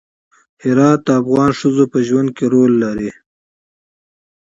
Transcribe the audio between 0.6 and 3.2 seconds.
هرات د افغان ښځو په ژوند کې رول لري.